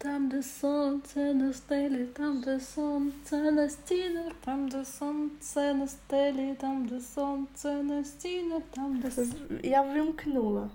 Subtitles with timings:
[0.00, 6.54] Там, де сонце на стелі, там, де сонце на стінах, там, де сонце на стелі,
[6.60, 9.36] там, де сонце на стінах, там, де сонце.
[9.62, 10.68] Я вимкнула.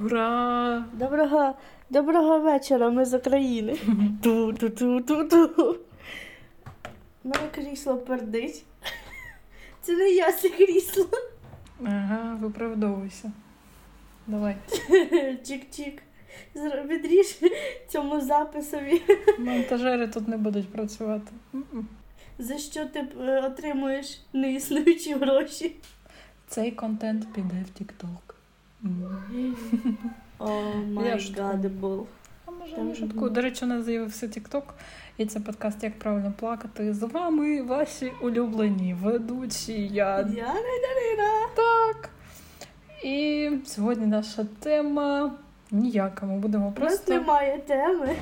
[0.00, 0.84] Ура!
[0.92, 1.54] Доброго,
[1.90, 3.76] доброго вечора, ми з України.
[4.22, 5.76] Ту-ту-ту-ту-ту.
[7.24, 8.64] Мене крісло пердить.
[9.82, 11.08] Це не я, це крісло.
[11.84, 13.32] Ага, виправдовуйся.
[14.26, 14.56] Давай.
[15.44, 15.98] Чик-чик.
[16.86, 17.38] Відріж
[17.88, 19.02] цьому записові.
[19.38, 21.32] Монтажери тут не будуть працювати.
[22.38, 25.76] За що ти е, отримуєш неіснуючі гроші?
[26.48, 28.34] Цей контент піде в.
[28.84, 29.56] М.
[30.38, 32.06] О май гадебл.
[32.46, 33.30] А може не шутку.
[33.30, 34.62] До речі, у нас з'явився TikTok,
[35.18, 36.94] і це подкаст Як правильно плакати.
[36.94, 39.86] З вами ваші улюблені ведучі.
[39.86, 41.48] Я Яна-на-на-на.
[41.54, 42.10] так.
[43.04, 45.32] І сьогодні наша тема
[45.70, 46.26] ніяка.
[46.26, 48.16] Ми будемо У нас просто немає теми.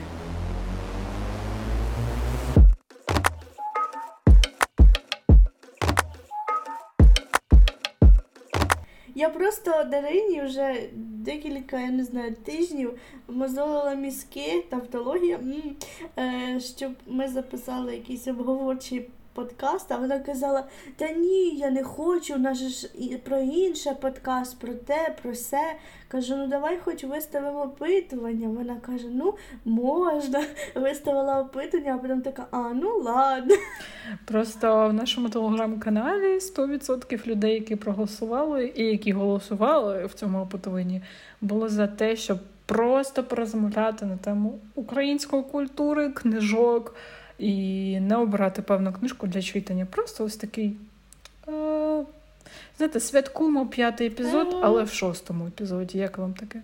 [9.15, 12.98] Я просто Дарині вже декілька, я не знаю, тижнів
[13.29, 15.76] мозолила мізки, тавтологія, м,
[16.18, 20.65] е, щоб ми записали якийсь обговорчий подкаст, а вона казала:
[20.97, 22.88] Та ні, я не хочу, у нас ж
[23.25, 25.75] про інше подкаст, про те, про все.
[26.09, 28.49] Кажу, ну давай хоч виставимо опитування.
[28.49, 30.45] Вона каже, ну можна.
[30.75, 33.55] Виставила опитування, а потім така, а ну ладно.
[34.25, 41.03] просто в нашому телеграм-каналі 100% людей, які проголосували, і які голосували в цьому опитуванні,
[41.41, 46.95] було за те, щоб просто порозмовляти на тему української культури, книжок
[47.43, 49.87] і не обирати певну книжку для читання.
[49.87, 50.76] Просто ось такий.
[51.48, 52.04] Е-
[52.76, 55.98] знаєте, святкуємо п'ятий епізод, але в шостому епізоді.
[55.98, 56.63] Як вам таке?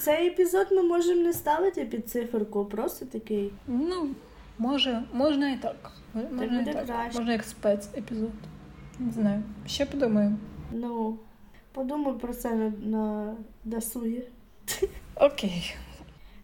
[0.00, 3.50] Цей епізод ми можемо не ставити під циферку, просто такий.
[3.66, 4.08] Ну,
[4.58, 5.92] може, можна і так.
[6.14, 6.86] Можна і так.
[6.86, 7.18] краще.
[7.18, 8.30] Можна як спецепізод.
[8.98, 9.42] Не знаю.
[9.66, 10.36] Ще подумаємо.
[10.72, 11.18] Ну,
[11.72, 13.34] подумай про це на, на
[13.64, 14.22] досугі.
[15.14, 15.74] Окей.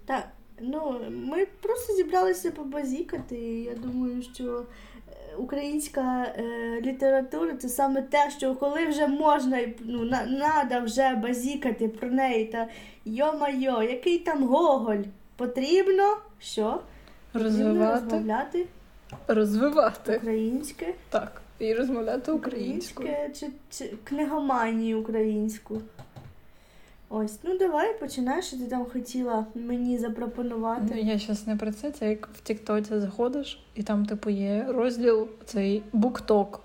[0.05, 0.28] Так,
[0.60, 3.37] ну ми просто зібралися побазікати.
[3.37, 4.44] і Я думаю, що
[5.09, 11.15] е, українська е, література це саме те, що коли вже можна, ну, на, надо вже
[11.15, 12.44] базікати про неї.
[12.44, 12.69] Та
[13.04, 15.03] йо-майо, який там Гоголь?
[15.37, 16.81] Потрібно що?
[17.34, 18.66] Розвивати, розмовляти
[19.28, 20.16] розвивати.
[20.16, 21.43] українське, Так.
[21.59, 23.09] І розмовляти українською.
[23.09, 25.81] українське чи, чи книгоманію українську.
[27.12, 30.82] Ось, ну давай починай, що ти там хотіла мені запропонувати.
[30.91, 34.66] Ну, я зараз не про це, це як в Тіктоці заходиш, і там, типу, є
[34.69, 36.60] розділ цей букток.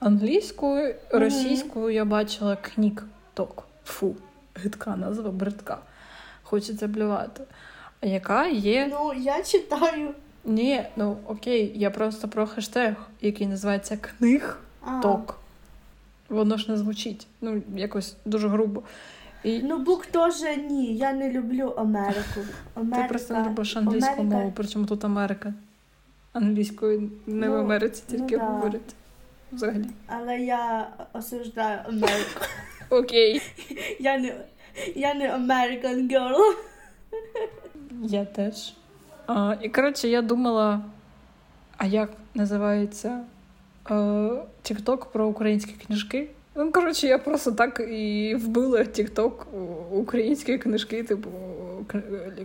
[0.00, 3.64] Англійською, російською я бачила кнік-ток.
[3.84, 4.16] Фу,
[4.54, 5.78] гидка назва бридка.
[6.42, 7.42] Хочеться блювати.
[8.00, 10.08] А яка є Ну, я читаю.
[10.44, 15.38] Ні, ну окей, я просто про хештег, який називається книг-ток.
[16.28, 17.26] Воно ж не звучить.
[17.40, 18.82] Ну, якось дуже грубо.
[19.44, 20.34] І Ну, бук теж
[20.70, 22.40] ні, я не люблю Америку.
[22.74, 24.36] Америка, ти просто не любиш англійську Америка.
[24.36, 25.54] мову, причому тут Америка.
[26.32, 28.44] Англійською не в Ну, Америці тільки ну да.
[28.46, 28.94] говорять.
[29.52, 29.84] Взагалі.
[30.06, 32.40] Але я осуждаю Америку.
[32.90, 33.42] Окей.
[34.00, 34.34] я не,
[34.96, 36.38] я не American girl.
[38.02, 38.74] Я теж.
[39.26, 40.80] А, і коротше, я думала,
[41.76, 43.20] а як називається
[44.64, 46.28] TikTok про українські книжки?
[46.56, 49.32] Ну, коротше, я просто так і вбила TikTok
[49.92, 51.28] українські книжки, типу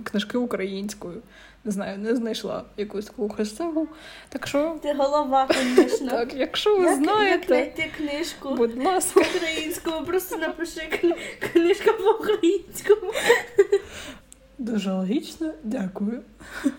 [0.03, 1.21] книжки українською.
[1.63, 3.87] Не знаю, не знайшла якусь таку хештегу.
[4.29, 6.09] Так що, Ти голова, звісно.
[6.11, 9.19] так, якщо ви Як, як знаєте, знайти книжку будь ласка.
[9.35, 13.11] українську, просто напиши кни- книжка по-українському.
[14.59, 16.19] Дуже логічно, дякую.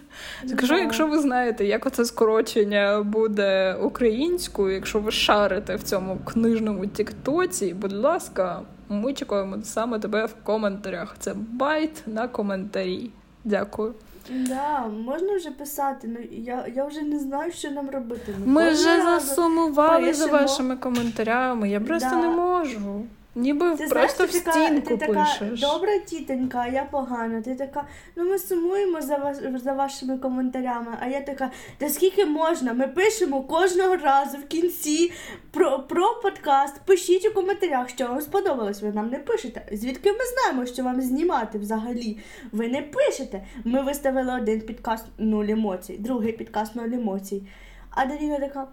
[0.45, 0.77] Да.
[0.77, 7.75] якщо ви знаєте, як оце скорочення буде українською, якщо ви шарите в цьому книжному тіктоці,
[7.75, 11.17] будь ласка, ми чекаємо саме тебе в коментарях.
[11.19, 13.11] Це байт на коментарі.
[13.45, 13.95] Дякую.
[14.31, 18.35] Да, можна вже писати, ну я, я вже не знаю, що нам робити.
[18.38, 21.71] Ну, Ми вже разу засумували за вашими коментарями.
[21.71, 22.17] Я просто Да.
[22.17, 23.05] не можу.
[23.35, 27.43] Ніби Ти просто знаєш, в ти така, стінку ти така добра тітонька, а я погана.
[27.43, 27.85] Ти така,
[28.17, 30.99] ну ми сумуємо за вас за вашими коментарями.
[31.00, 32.73] А я така, та скільки можна?
[32.73, 35.12] Ми пишемо кожного разу в кінці
[35.50, 36.81] про, про подкаст.
[36.85, 38.82] Пишіть у коментарях, що вам сподобалось.
[38.82, 39.62] Ви нам не пишете.
[39.73, 42.19] Звідки ми знаємо, що вам знімати взагалі?
[42.53, 43.47] Ви не пишете.
[43.65, 47.43] Ми виставили один підкаст нуль емоцій, другий підкаст нуль емоцій.
[47.91, 48.67] А Даріна така,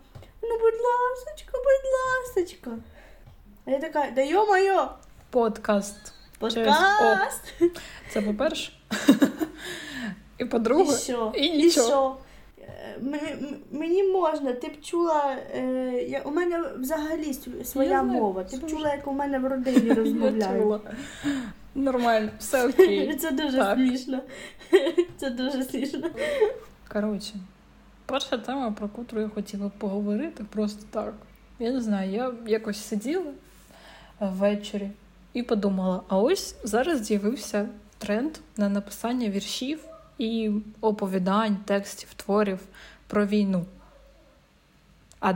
[0.43, 2.71] ну будь ласочка, будь ласочка.
[3.67, 4.87] А я така, да йо-моє,
[5.29, 6.13] Подкаст.
[6.39, 7.53] подкаст.
[8.09, 8.71] Це по-перше.
[10.37, 11.31] І по-друге, і що?
[11.35, 11.87] і нічого.
[11.87, 12.17] що?
[12.63, 15.61] Е, Мені, мені можна, ти б чула, е,
[16.09, 17.33] я, у мене взагалі
[17.63, 18.43] своя Я мова.
[18.43, 20.81] Ти б чула, як у мене в родині розмовляють.
[21.75, 23.15] Нормально, все окей.
[23.19, 23.77] Це дуже Так.
[23.77, 24.21] смішно.
[25.17, 26.07] Це дуже смішно.
[26.93, 27.33] Коротше,
[28.05, 31.13] перша тема, про яку я хотіла поговорити, просто так.
[31.59, 33.31] Я не знаю, я якось сиділа
[34.19, 34.89] ввечері
[35.33, 39.79] і подумала: а ось зараз з'явився тренд на написання віршів
[40.17, 42.59] і оповідань, текстів, творів
[43.07, 43.65] про війну.
[45.19, 45.33] А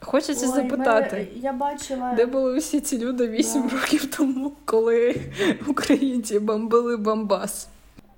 [0.00, 1.16] хочеться Ой, запитати.
[1.16, 2.14] мене- я бачила.
[2.14, 3.76] Де були всі ці люди 8 Да.
[3.76, 5.20] років тому, коли
[5.68, 7.68] українці бомбили Бомбас?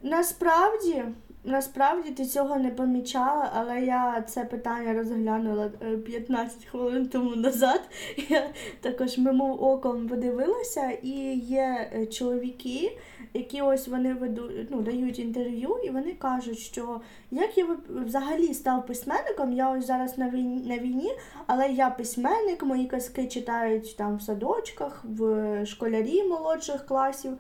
[0.03, 1.05] Насправді,
[1.45, 7.81] насправді ти цього не помічала, але я це питання розглянула е, 15 хвилин тому назад.
[8.29, 8.51] Я
[8.81, 12.99] також мимо оком подивилася, і є е, чоловіки,
[13.35, 17.01] які ось вони ведуть, ну, дають інтерв'ю, і вони кажуть, що
[17.31, 21.13] як я взагалі став письменником, я ось зараз на війні, на війні,
[21.47, 27.33] але я письменник, мої казки читають там в садочках, в школярі молодших класів.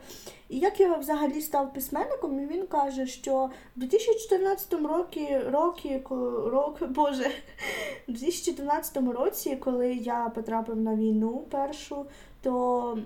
[0.53, 6.03] І як я взагалі став письменником, і він каже, що в 2014 році, роки,
[6.47, 7.25] рок, боже,
[8.09, 12.07] в 2014 році, коли я потрапив на війну першу,
[12.43, 12.99] то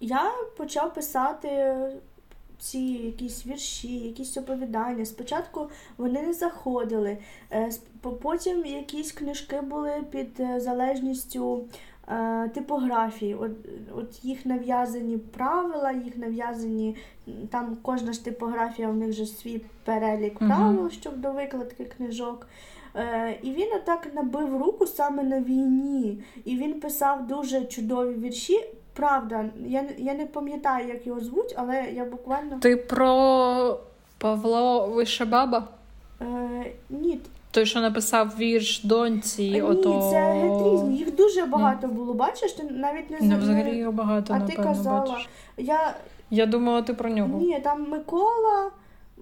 [0.00, 1.76] я почав писати
[2.58, 5.04] ці якісь вірші, якісь оповідання.
[5.04, 7.18] Спочатку вони не заходили,
[7.52, 7.70] е,
[8.22, 11.64] потім якісь книжки були під е, залежністю
[12.54, 13.34] типографії.
[13.34, 13.50] От,
[13.96, 16.96] от їх нав'язані правила, їх нав'язані
[17.50, 22.46] там кожна ж типографія, у них же свій перелік правил щодо до викладки книжок.
[22.96, 26.22] Е, і він отак набив руку саме на війні.
[26.44, 28.64] І він писав дуже чудові вірші.
[28.92, 32.58] Правда, я, я не пам'ятаю, як його звуть, але я буквально.
[32.58, 33.80] Ти про
[34.18, 35.68] Павло Вишебаба?
[36.20, 37.20] Е, ні,
[37.54, 40.10] Той, що написав вірш доньці, ні, ото...
[40.10, 40.96] це геть різні.
[40.98, 42.14] Їх дуже багато було.
[42.14, 45.28] Бачиш, ти навіть не Ну, взагалі його багато, А ти напевно, казала, бачиш.
[45.56, 45.94] я
[46.30, 47.38] Я думала, ти про нього.
[47.38, 48.70] Ні, там Микола,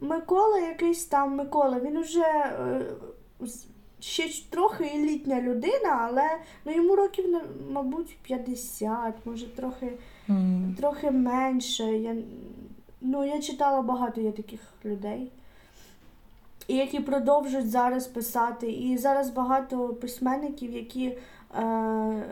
[0.01, 2.83] Микола якийсь там Микола, він уже е,
[4.01, 6.31] ще трохи літня людина, але
[6.65, 7.25] ну, йому років,
[7.71, 9.93] мабуть, 50, може трохи,
[10.31, 10.77] М.
[10.81, 11.85] трохи менше.
[11.85, 12.17] Я,
[13.01, 15.31] ну, я читала багато є таких людей.
[16.73, 18.73] І які продовжують зараз писати.
[18.73, 21.19] І зараз багато письменників, які
[21.59, 22.23] е,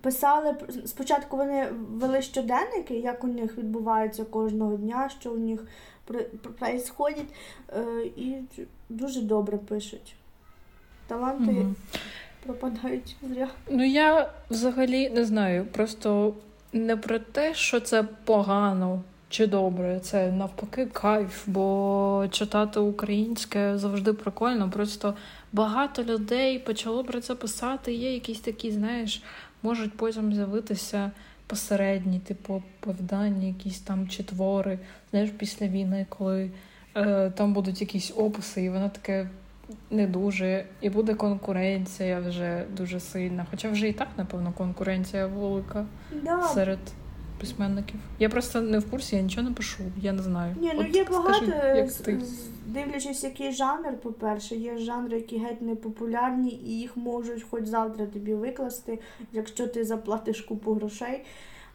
[0.00, 0.54] писали
[0.86, 5.66] спочатку вони вели щоденники, як у них відбувається кожного дня, що у них
[6.10, 6.92] відбувається,
[7.68, 7.84] е,
[8.16, 8.36] і
[8.88, 10.14] дуже добре пишуть.
[11.06, 11.76] Таланти Мгм.
[12.46, 13.48] пропадають зря.
[13.70, 15.66] Ну, я взагалі не знаю.
[15.72, 16.34] Просто
[16.72, 20.00] не про те, що це погано чи добре.
[20.00, 24.70] Це навпаки кайф, бо читати українське завжди прикольно.
[24.70, 25.14] Просто
[25.52, 27.92] багато людей почало про це писати.
[27.92, 29.22] Є якісь такі, знаєш,
[29.62, 31.10] можуть потім з'явитися
[31.46, 34.78] посередні, типу оповідання, якісь там чи твори,
[35.10, 36.50] знаєш, після війни, коли
[36.96, 39.28] е, там будуть якісь описи, і воно таке
[39.90, 43.46] не дуже, і буде конкуренція вже дуже сильна.
[43.50, 45.86] Хоча вже і так, напевно, конкуренція велика
[46.22, 46.42] Да.
[46.42, 46.78] серед
[47.40, 48.00] письменників.
[48.18, 50.54] Я просто не в курсі, я нічого не пишу, я не знаю.
[50.60, 51.46] Ні, ну От є скажи, багато,
[51.76, 52.20] як ти?
[52.20, 57.66] з- дивлячись, який жанр, по-перше, є жанри, які геть не популярні, і їх можуть хоч
[57.66, 58.98] завтра тобі викласти,
[59.32, 61.24] якщо ти заплатиш купу грошей.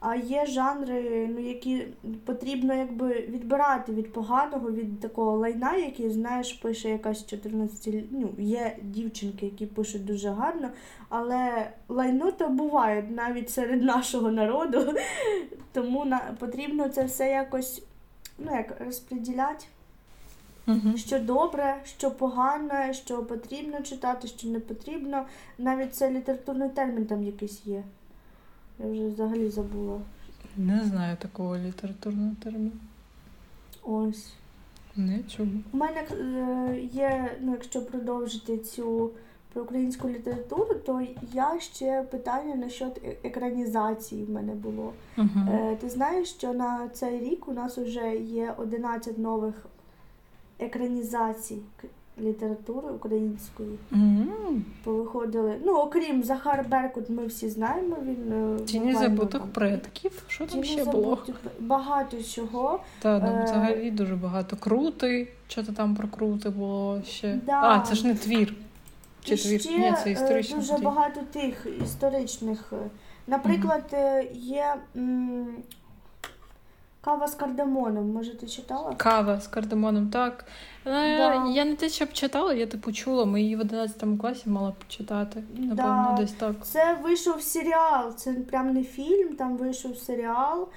[0.01, 1.87] А є жанри, ну, які
[2.25, 8.77] потрібно якби відбирати від поганого, від такого лайна, який, знаєш, пише якась 14 ну, є
[8.81, 10.69] дівчинки, які пишуть дуже гарно,
[11.09, 14.93] але лайно то буває навіть серед нашого народу.
[15.73, 17.83] Тому на, потрібно це все якось
[18.39, 19.65] ну, як розподіляти,
[20.67, 20.97] Угу.
[20.97, 25.25] що добре, що погане, що потрібно читати, що не потрібно.
[25.57, 27.83] Навіть це літературний термін там якийсь є.
[28.83, 29.99] Я вже взагалі забула.
[30.57, 32.71] Не знаю такого літературного терміну.
[33.83, 34.33] Ось.
[34.95, 35.47] Не чув.
[35.73, 39.11] У мене е, є, ну, якщо продовжити цю
[39.53, 41.01] про українську літературу, то
[41.33, 44.93] я ще питання насчет е- екранізації в мене було.
[45.17, 49.65] Е, ти знаєш, що на цей рік у нас вже є 11 нових
[50.59, 51.59] екранізацій
[52.21, 53.69] літератури української.
[54.83, 55.55] Повиходили.
[55.65, 57.95] Ну, окрім Захар Беркут, ми всі знаємо.
[58.05, 60.23] Він е, Тіні забутих предків.
[60.27, 61.17] Що там ще було?
[61.59, 62.79] багато чого.
[63.01, 64.55] Та ну, взагалі дуже багато.
[64.55, 65.27] Крути.
[65.47, 67.39] Що то там про крути було ще?
[67.45, 67.61] Да.
[67.63, 68.53] А, це ж не твір.
[69.23, 69.61] Чи І твір?
[69.61, 70.83] ще Ні, це е, історичний дуже твір.
[70.85, 72.73] багато тих історичних.
[73.27, 75.47] Наприклад, е, є м,
[77.03, 78.93] Кава з кардамоном, може, ти читала?
[78.97, 80.45] Кава з кардамоном, так.
[80.85, 81.45] Е, Да.
[81.47, 85.43] Я не те, щоб читала, я типу чула, ми її в 11 класі мала почитати.
[85.57, 86.21] Напевно, Да.
[86.21, 86.55] десь так.
[86.63, 90.67] Це вийшов серіал, це прям не фільм, там вийшов серіал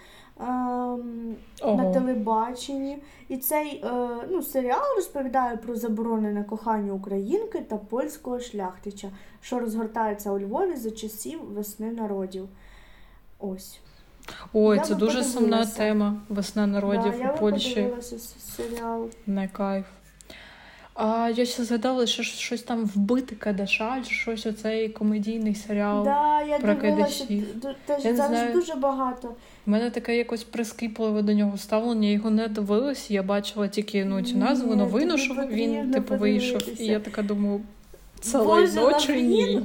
[0.41, 2.99] ем, на телебаченні.
[3.29, 10.31] І цей е, ну, серіал розповідає про заборонене кохання українки та польського шляхтича, що розгортається
[10.33, 12.49] у Львові за часів весни народів.
[13.39, 13.81] Ось.
[14.53, 16.17] Ой, Я це дуже сумна тема.
[16.29, 17.89] Весна народів да, я у Польщі.
[18.57, 19.09] серіал.
[19.27, 19.85] Не кайф.
[20.95, 26.05] А я ще згадала, що щось там вбити Кадашаль, щось оцей комедійний серіал.
[26.05, 26.75] Да, я про
[28.05, 29.29] не зараз дуже багато.
[29.67, 32.09] У мене таке якось прискіпливе до нього ставлення.
[32.09, 33.11] Я його не дивилась.
[33.11, 36.81] Я бачила тільки ну, цю назву, новину, що він типу вийшов.
[36.81, 37.61] І я така думаю,
[38.21, 39.63] це лайно чи ні?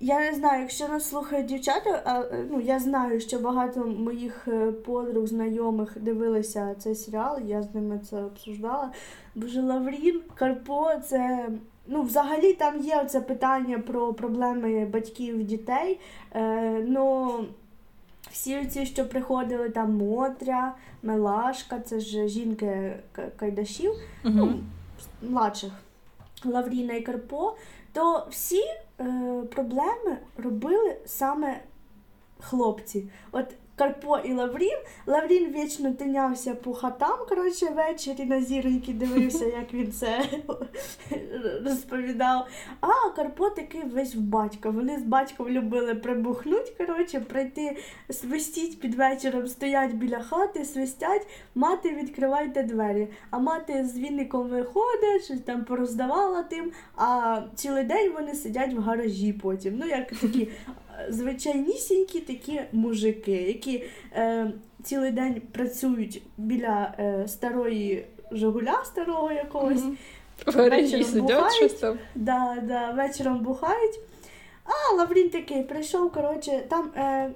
[0.00, 4.72] Я не знаю, якщо нас слухають дівчата, а ну я знаю, що багато моїх е,
[4.72, 8.92] подруг, знайомих дивилися цей серіал, я з ними це обсуждала.
[9.34, 11.48] Боже, Лаврін, Карпо, це.
[11.88, 16.00] Ну, взагалі там є це питання про проблеми батьків дітей.
[16.34, 17.34] Е, ну,
[18.30, 22.96] всі ці, що приходили, там Мотря, Мелашка, це ж жінки
[23.36, 23.92] Кайдашів,
[24.24, 24.54] ну, Угу.
[25.22, 25.72] младших
[26.44, 27.56] Лавріна і Карпо,
[27.92, 28.62] то всі
[29.50, 31.60] проблеми робили саме
[32.40, 33.10] хлопці.
[33.32, 34.78] От Карпо і Лаврін.
[35.06, 40.24] Лаврін вічно тинявся по хатам, коротше, ввечері на зіроньки дивився, як він це
[41.64, 42.46] розповідав.
[42.80, 44.70] А Карпо такий весь в батька.
[44.70, 47.76] Вони з батьком любили прибухнуть, коротше, прийти,
[48.10, 53.08] свистіть під вечором, стоять біля хати, свистять, мати відкривайте двері.
[53.30, 58.80] А мати з віником виходить, щось там пороздавала тим, а цілий день вони сидять в
[58.80, 59.76] гаражі потім.
[59.78, 60.48] Ну, як такі
[61.08, 64.50] звичайнісінькі такі мужики, які е,
[64.82, 69.82] цілий день працюють біля е, старої Жигуля старого якогось.
[70.46, 71.52] Вечором сидять бухають.
[71.54, 71.98] щось там.
[72.14, 74.00] Да, да, вечором бухають.
[74.64, 77.30] А Лаврін такий прийшов, коротше, там е,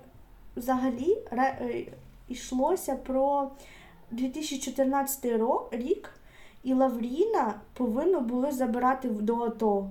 [0.56, 1.84] взагалі ре, е,
[2.28, 3.50] йшлося про
[4.10, 6.10] 2014 ро- рік,
[6.64, 9.90] і Лавріна повинно були забирати до АТО.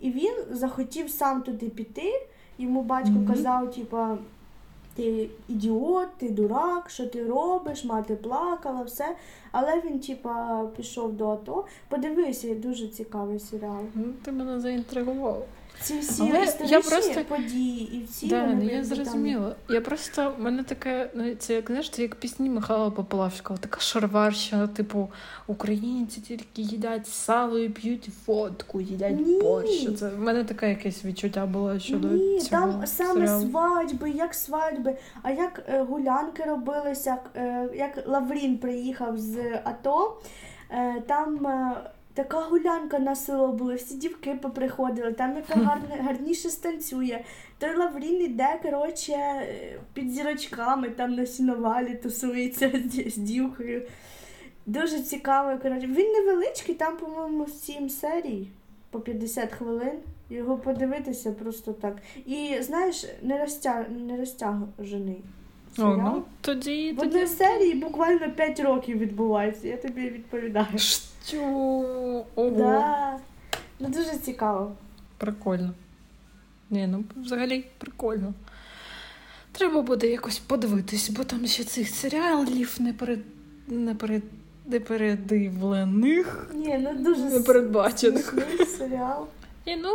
[0.00, 2.12] І він захотів сам туди піти.
[2.58, 3.26] Йому батько Мгм.
[3.26, 4.18] казав, типа.
[4.94, 9.16] Ти ідіот, ти дурак, що ти робиш, мати плакала, все.
[9.52, 11.64] Але він, типа, пішов до АТО.
[11.88, 13.80] Подивися, дуже цікавий серіал.
[13.94, 15.46] Ну, Ти мене заінтригував.
[15.82, 19.80] Ці всі Але я просто- події і всі Да, вони ну я якби там- Я
[19.80, 24.66] просто в мене таке, ну це як знаєш, це як пісні Михайла Поплавського, така шарварщина,
[24.66, 25.08] типу
[25.46, 29.40] українці тільки їдять сало і п'ють водку, їдять Ні.
[29.40, 29.88] борщ.
[29.98, 33.48] Це в мене таке якесь відчуття було щодо Ні, цього там саме серіалу.
[33.50, 40.20] свадьби, як свадьби, а як е, гулянки робилися, е, як Лаврін приїхав з АТО,
[40.70, 41.76] е, там е,
[42.18, 47.20] така гулянка на село була, всі дівки поприходили, там яка гарне, гарніше станцює.
[47.58, 49.16] Той Лаврін іде, коротше,
[49.94, 53.82] під зірочками, там на сіновалі тусується з, з дівкою.
[54.66, 55.86] Дуже цікаво, коротше.
[55.86, 58.48] Він невеличкий, там, по-моєму, 7 серій
[58.90, 59.98] по 50 хвилин.
[60.30, 61.96] Його подивитися просто так.
[62.26, 65.22] І знаєш, не розтяг, не розтяжений.
[65.78, 67.16] О, ну тоді, В тоді...
[67.16, 70.78] одній серії буквально 5 років відбувається, я тобі відповідаю.
[71.28, 71.42] Що?
[72.36, 73.18] Ого, Да.
[73.80, 74.72] Ну дуже цікаво.
[75.18, 75.70] прикольно.
[76.70, 78.34] Ні, ну взагалі прикольно.
[79.52, 83.20] Треба буде якось подивитись, бо там ще цих серіалів не перед
[83.68, 84.22] не перед
[84.66, 86.50] не передивлених.
[86.54, 88.34] Ні, ну дуже Непередбачених.
[88.78, 89.26] серіал.
[89.64, 89.90] І ну,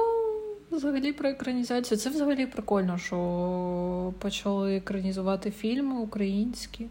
[0.75, 1.97] взагалі про екранізацію.
[1.97, 6.87] Це взагалі прикольно, що почали екранізувати фільми українські.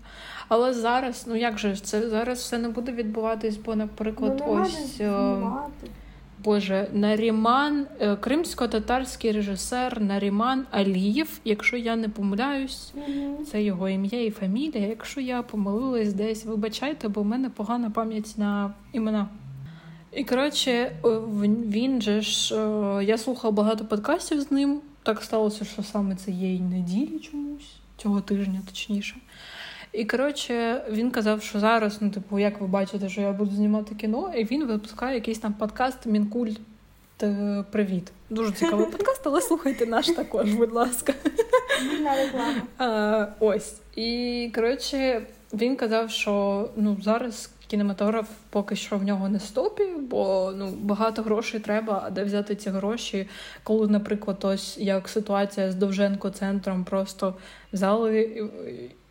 [0.49, 4.95] Але зараз, ну як же це зараз все не буде відбуватись, бо, наприклад, ну, ось.
[4.95, 5.89] треба е.
[6.45, 13.45] Боже, Наріман, е, кримсько-татарський режисер Наріман Алієв, якщо я не помиляюсь, Мгм.
[13.45, 14.87] це його ім'я і фамілія.
[14.89, 19.29] Якщо я помилилась десь, вибачайте, бо в мене погана пам'ять на імена.
[20.13, 20.93] І коротше, е,
[21.69, 22.55] він же ж.
[22.57, 24.81] е, Я слухала багато подкастів з ним.
[25.03, 29.17] Так сталося, що саме цієї неділі чомусь, цього тижня, точніше.
[29.93, 33.95] І коротше, він казав, що зараз, ну, типу, як ви бачите, що я буду знімати
[33.95, 36.61] кіно, і він випускає якийсь там подкаст Мінкульт.
[37.23, 38.13] е, Привіт.
[38.31, 41.15] Дуже цікавий подкаст, але слухайте наш також, будь ласка.
[42.17, 43.29] Реклама.
[43.41, 43.75] Ось.
[43.97, 50.53] І коротше, він казав, що ну зараз кінематограф поки що в нього не стопі, бо
[50.57, 52.03] ну багато грошей треба.
[52.07, 53.29] А де взяти ці гроші,
[53.63, 57.35] коли, наприклад, ось як ситуація з Довженко центром просто
[57.73, 58.21] взяли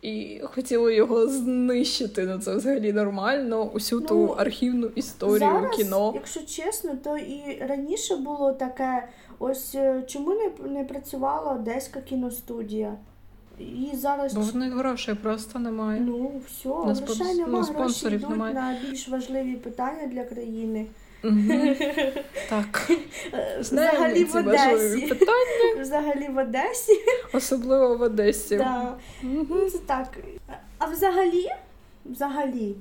[0.02, 2.24] і, і хотіли його знищити.
[2.26, 3.62] Ну це взагалі нормально.
[3.74, 6.12] Усю Ну, ту архівну історію Зараз, кіно.
[6.14, 9.08] якщо чесно, то і раніше було таке.
[9.38, 12.96] Ось е, чому не, не працювала одеська кіностудія?
[13.58, 16.00] І зараз Бо в них грошей просто немає.
[16.00, 18.54] ну все, На грошей спонс- немає, ну, гроші спонсорів йдуть немає.
[18.54, 20.86] на більш важливі питання для країни.
[21.24, 21.74] Мгм.
[22.48, 22.90] Так,
[23.34, 25.06] Е, знаємо Взагалі ці в важливі Одесі.
[25.06, 26.92] питання, Взагалі в Одесі.
[27.32, 28.56] особливо в Одесі.
[28.56, 28.94] Да.
[29.22, 29.46] Мгм.
[29.50, 30.08] Ну, Це так.
[30.78, 31.46] А взагалі,
[32.04, 32.76] взагалі,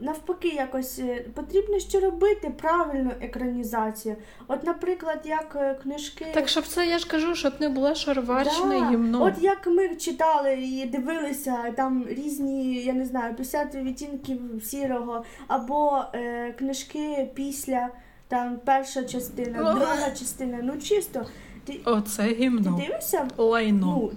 [0.00, 4.16] навпаки, якось е, потрібно ще робити правильну екранізацію.
[4.48, 6.26] От, наприклад, як е, книжки.
[6.34, 8.90] Так, щоб це я ж кажу, щоб не було шарварщини Да.
[8.90, 9.22] гімно.
[9.24, 16.04] От як ми читали і дивилися там різні, я не знаю, 50 відтінків сірого, або
[16.14, 17.88] е, книжки після
[18.28, 20.58] там перша частина, друга частина.
[20.62, 21.26] Ну чисто.
[21.64, 23.86] Ти, Оце ти дивишся Лайно.
[23.86, 24.12] Ну,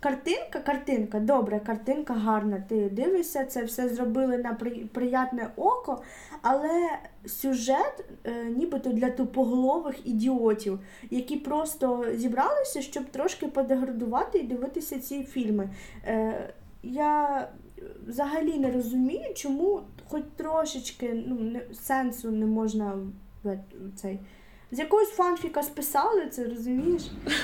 [0.00, 2.64] картинка, картинка, добре, картинка гарна.
[2.68, 4.58] Ти дивишся, це все зробили на
[4.92, 6.02] приятне око,
[6.42, 6.88] але
[7.26, 15.22] сюжет е, нібито для тупоголових ідіотів, які просто зібралися, щоб трошки подеградувати і дивитися ці
[15.22, 15.70] фільми.
[16.06, 16.52] Е,
[16.82, 17.48] я
[18.06, 22.92] взагалі не розумію, чому хоч трошечки ну, не, сенсу не можна
[23.44, 24.18] в, в цей.
[24.72, 27.02] З якогось фанфіка списали це, розумієш?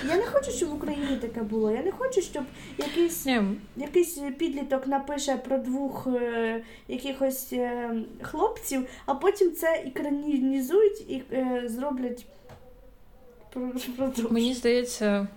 [0.08, 1.70] Я не хочу, щоб в Україні таке було.
[1.70, 2.42] Я не хочу, щоб
[2.78, 3.26] якийсь,
[3.76, 11.62] якийсь підліток напише про двох е, якихось е, хлопців, а потім це екранізують і е,
[11.66, 12.26] зроблять
[13.52, 14.30] про, продовж.
[14.30, 15.28] мені здається,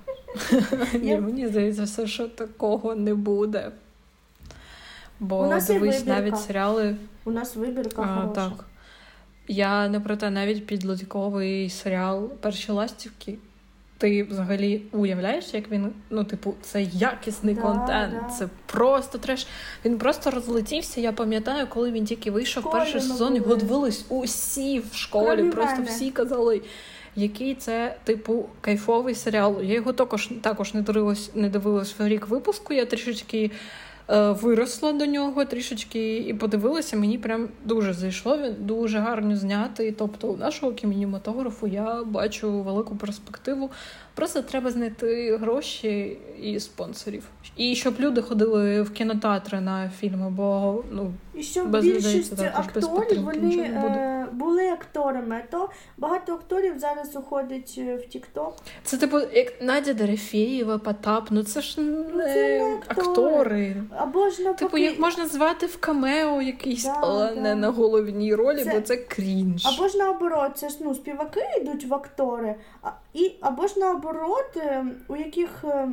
[0.93, 3.71] ні, мені здається, все, що такого не буде.
[5.19, 6.95] Бо дивись, навіть серіали.
[7.25, 8.33] У нас вибірка хороша.
[8.33, 8.65] так.
[9.47, 13.37] Я не про те, навіть підлітковий серіал Перші ластівки.
[13.97, 18.33] Ти взагалі уявляєш, як він, ну, типу, це якісний Да, контент, да.
[18.39, 19.47] це просто треш.
[19.85, 21.01] Він просто розлетівся.
[21.01, 25.35] Я пам'ятаю, коли він тільки вийшов Школі перший сезон, його дивились усі в школі.
[25.35, 25.87] Кроме просто мене.
[25.87, 26.61] всі казали,
[27.15, 29.61] який це, типу, кайфовий серіал.
[29.61, 32.73] Я його також, також не дивилась, не дивилась в рік випуску.
[32.73, 33.51] Я трішечки
[34.07, 36.97] виросла до нього трішечки і подивилася.
[36.97, 38.37] Мені прям дуже зайшло.
[38.37, 39.91] Він дуже гарно знятий.
[39.91, 43.69] Тобто, у нашого кінематографу я бачу велику перспективу.
[44.17, 47.23] Просто треба знайти гроші і спонсорів.
[47.57, 52.65] І щоб люди ходили в кінотеатри на фільми, бо ну І щоб Без більшість також
[52.65, 53.63] акторів вони буде.
[53.63, 58.55] е, були акторами, то багато акторів зараз уходять е, в Тік-Ток.
[58.83, 61.27] це типу як Надя Дерефєєва, Потап.
[61.31, 62.03] Ну це ж не,
[62.33, 63.05] це не актори.
[63.11, 63.75] актори.
[63.97, 67.41] Або ж навпаки, Типу, їх можна звати в камео якийсь, Да, але да.
[67.41, 69.65] не на головній ролі, Це- бо це крінж.
[69.65, 72.55] Або ж наоборот, це ж ну, співаки йдуть в актори,
[73.17, 75.91] і, або ж наоборот, е, у яких е,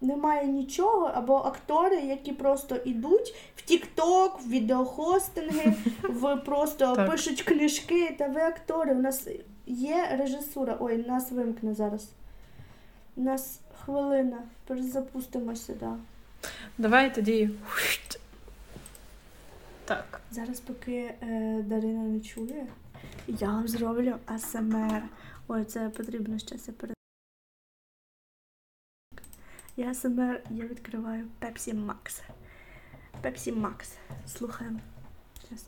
[0.00, 8.14] немає нічого, або актори, які просто йдуть в Тік-Ток, в відеохостинги, в просто пишуть книжки.
[8.18, 8.94] Та ви актори.
[8.94, 9.28] У нас
[9.66, 10.76] є режисура.
[10.80, 12.08] Ой, нас вимкне зараз.
[13.16, 14.38] У нас хвилина.
[14.66, 15.96] Перезапустимося, да.
[16.78, 17.50] Давай тоді.
[19.84, 20.20] Так.
[20.30, 22.66] Зараз, поки е, Дарина не чує,
[23.28, 25.02] я вам зроблю АСМР.
[25.50, 26.96] Ой, це потрібно ще це перед.
[29.76, 32.22] Я АСМР, я відкриваю Pepsi Max.
[33.22, 33.96] Pepsi Max.
[34.26, 34.80] Слухаємо.
[35.46, 35.66] Щас.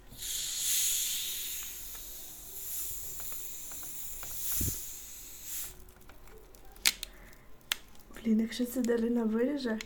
[8.24, 9.78] Блін, якщо це Дарина виріже,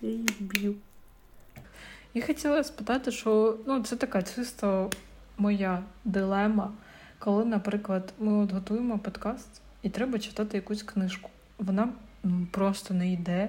[0.00, 0.74] я її вб'ю.
[2.14, 4.90] Я хотіла спитати, що ну, це така чисто
[5.38, 6.72] моя дилема,
[7.18, 11.30] коли, наприклад, ми от готуємо подкаст і треба читати якусь книжку.
[11.58, 11.88] Вона
[12.24, 13.48] ну, просто не йде,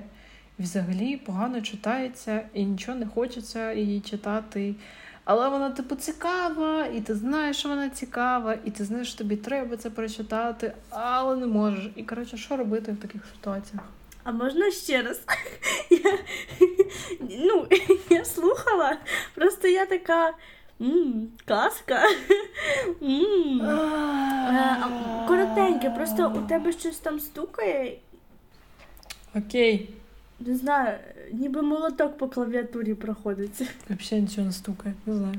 [0.60, 4.76] взагалі погано читається, і нічого не хочеться її читати.
[5.24, 9.36] Але вона, типу, цікава, і ти знаєш, що вона цікава, і ти знаєш, що тобі
[9.36, 11.90] треба це прочитати, але не можеш.
[11.96, 13.84] І коротше, що робити в таких ситуаціях?
[14.24, 15.22] А можна ще раз?
[15.90, 16.18] Я,
[17.40, 17.68] ну,
[18.10, 18.98] я слухала,
[19.36, 20.34] просто я така.
[20.80, 22.04] Мм, казка.
[23.02, 23.62] Мм.
[23.62, 24.78] Е,
[25.28, 27.98] Коротеньке, просто у тебе щось там стукає.
[29.36, 29.90] Окей.
[30.40, 30.98] Не знаю,
[31.34, 33.66] ніби молоток по клавіатурі проходиться.
[33.90, 35.36] Взагалі нічого не стукає, не знаю.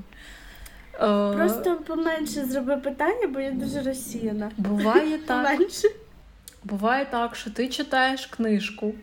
[0.95, 4.51] Е, Просто поменше зроби питання, бо я дуже розсіяна.
[4.57, 5.53] Буває так.
[5.57, 5.89] Поменше.
[6.65, 8.95] Буває так, що ти читаєш книжку.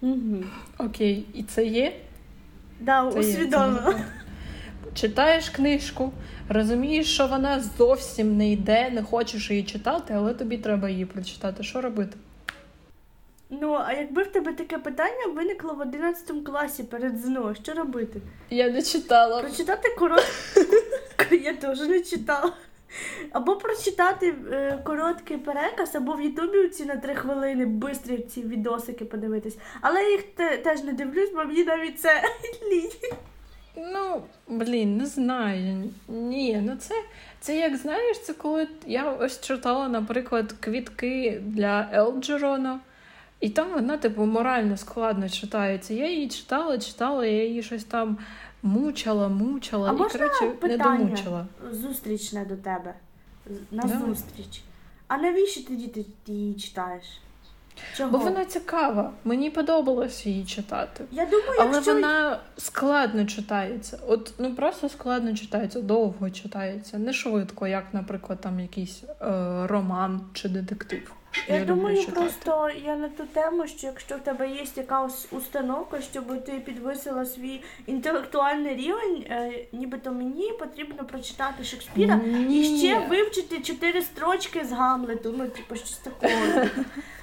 [0.00, 0.44] Угу.
[0.78, 1.92] Окей, і це є?
[2.80, 4.00] Да, усвідомила.
[4.94, 6.12] Читаєш книжку,
[6.48, 11.62] розумієш, що вона зовсім не йде, не хочеш її читати, але тобі треба її прочитати.
[11.62, 12.16] Що робити?
[13.50, 18.20] Ну, а якби в тебе таке питання виникло в 11 класі перед ЗНО, що робити?
[18.50, 19.40] Я не читала.
[19.42, 20.26] Прочитати коротку.
[21.44, 22.52] Я теж не читала.
[23.32, 29.04] Або прочитати е, короткий переказ, або в Ютубі ці на три хвилини бистрі ці відосики
[29.04, 29.58] подивитись.
[29.80, 32.22] Але я їх те- теж не дивлюсь, бо мені навіть це
[32.72, 32.90] лінь.
[33.92, 35.90] Ну, блін, не знаю.
[36.08, 36.94] Ні, ну це,
[37.40, 42.80] це як знаєш, це коли я ось читала, наприклад, квітки для Елджерона,
[43.40, 45.94] і там вона, типу, морально складно читається.
[45.94, 48.18] Я її читала, читала, я її щось там
[48.62, 50.98] мучила, мучила А і, можна коротше, не питання?
[50.98, 51.46] домучила.
[51.70, 52.94] Зустрічне до тебе.
[53.70, 54.08] На Давай.
[54.08, 54.62] зустріч.
[55.08, 57.04] А навіщо ти її читаєш?
[57.96, 58.10] Чого?
[58.10, 61.04] Бо вона цікава, мені подобалось її читати.
[61.10, 63.98] Я думаю, Але якщо вона складно читається.
[64.08, 70.20] От ну просто складно читається, довго читається, не швидко, як, наприклад, там якийсь е, роман
[70.32, 71.12] чи детектив.
[71.48, 72.20] Я, люблю думаю, читати.
[72.20, 77.24] просто я на ту тему, що якщо в тебе є якась установка, щоб ти підвисила
[77.24, 84.72] свій інтелектуальний рівень, е, нібито мені потрібно прочитати Шекспіра і ще вивчити чотири строчки з
[84.72, 86.66] Гамлету, ну типу щось такого.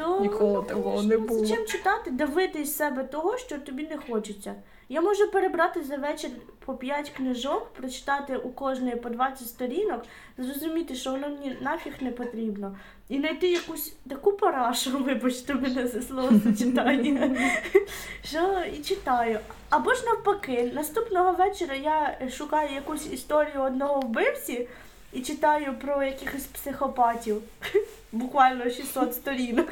[0.00, 1.46] То, Ніколи такого не ну, було.
[1.46, 4.54] Зачем читати, давити із себе того, що тобі не хочеться.
[4.88, 6.30] Я можу перебрати за вечір
[6.64, 10.02] по 5 книжок, прочитати у кожної по 20 сторінок,
[10.38, 12.76] зрозуміти, що воно мені нафіг не потрібно.
[13.08, 17.36] І знайти якусь таку парашу, вибачте мене за словосочетання,
[18.24, 19.38] що і читаю.
[19.70, 24.68] Або ж навпаки, наступного вечора я шукаю якусь історію одного вбивці
[25.12, 27.42] і читаю про якихось психопатів,
[28.12, 29.70] буквально 600 сторінок.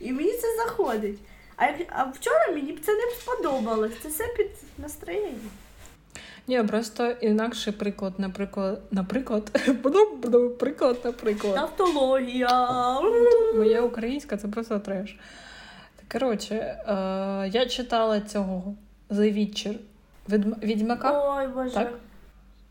[0.00, 1.18] І мені це заходить.
[1.56, 3.92] А, як, а вчора мені б це не сподобалось.
[4.02, 5.50] Це все під настроєння.
[6.46, 9.50] Ні, просто інакший приклад, наприклад, наприклад,
[10.58, 11.54] приклад, наприклад.
[11.54, 13.00] Тавтологія.
[13.54, 15.18] Моя українська це просто треш.
[16.12, 16.84] Коротше, е,
[17.52, 18.74] я читала цього
[19.10, 19.74] The Witcher.
[20.62, 21.36] Відьмака?
[21.36, 21.74] Ой, Боже.
[21.74, 21.92] Так.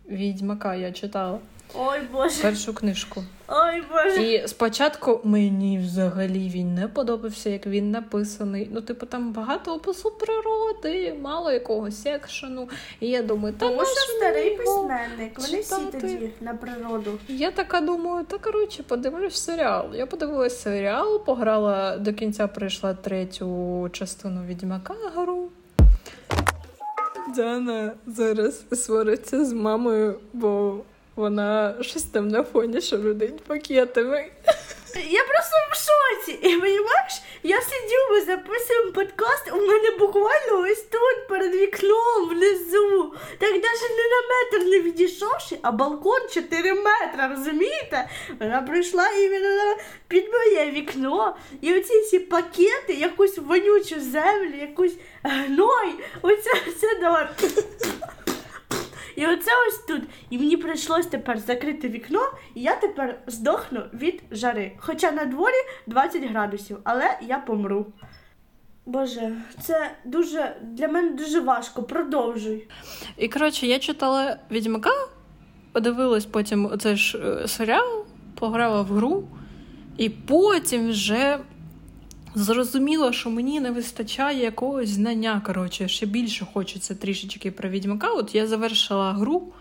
[0.08, 1.40] Відьмака я читала
[1.74, 2.42] Ой, Боже.
[2.42, 3.24] першу книжку.
[3.48, 4.24] Ой, Боже.
[4.24, 8.70] І спочатку мені взагалі він не подобався, як він написаний.
[8.72, 12.70] Ну, типу, там багато опису природи, мало якогось екшену.
[13.00, 15.40] І я думаю, та Тому що старий його письменник.
[15.40, 17.20] Вони всі тоді на природу.
[17.28, 19.96] Я така думаю, та коротше, подивлюсь серіал.
[19.96, 25.50] Я подивилась серіал, пограла до кінця, прийшла третю частину Відьмака гру.
[27.36, 30.78] Діана зараз свариться з мамою, бо
[31.18, 34.26] вона щось там на фоні шарудить пакетами.
[35.10, 36.40] Я просто в шоці.
[36.42, 43.14] І розумієш, я сидю, ми записуємо подкаст, у мене буквально ось тут перед вікном внизу.
[43.40, 43.64] Так навіть
[43.98, 48.10] не на метр не відійшовши, а балкон 4 метри, розумієте?
[48.40, 49.76] Вона прийшла іменно
[50.08, 51.36] під моє вікно.
[51.62, 55.94] І оці всі пакети, якусь вонючу землю, якусь гной.
[56.22, 57.28] Оце все давай.
[59.18, 60.02] І оце ось тут.
[60.30, 62.20] І мені прийшлось тепер закрити вікно,
[62.56, 64.72] і я тепер здохну від жари.
[64.78, 65.54] Хоча на дворі
[65.88, 67.86] 20 градусів, але я помру.
[68.86, 71.84] Боже, це дуже для мене дуже важко.
[71.84, 72.68] Продовжуй.
[73.18, 75.08] І коротше, я читала Відьмака,
[75.72, 78.06] подивилась потім оцей ж е, серіал,
[78.40, 79.28] пограла в гру,
[79.98, 81.40] і потім вже
[82.38, 85.42] зрозуміла, що мені не вистачає якогось знання.
[85.46, 88.08] Коротше, ще більше хочеться трішечки про Відьмака.
[88.12, 89.54] От я завершила гру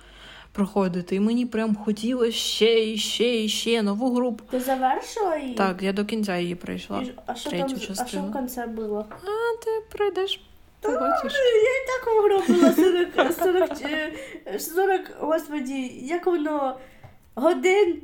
[0.52, 4.44] проходити, і мені прям хотілося ще і ще і ще нову групу.
[4.50, 5.54] Ти завершила її?
[5.54, 7.02] Так, я до кінця її пройшла.
[7.02, 9.06] І- А що третю там а що в кінці було?
[9.10, 10.40] А ти прийдеш,
[10.80, 11.32] побачиш.
[11.32, 13.82] Я і так угробила 40, 40,
[14.46, 16.76] е, 40, господі, як воно
[17.34, 18.02] годин